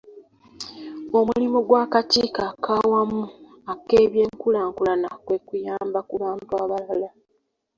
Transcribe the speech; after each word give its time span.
Omulimu 1.17 1.59
gw'akakiiko 1.67 2.41
ak'awamu 2.51 3.23
ak'ebyenkulaakulana 3.73 5.09
kwe 5.25 5.37
kuyamba 5.47 5.99
ku 6.09 6.15
bantu 6.23 6.51
abalala. 6.61 7.09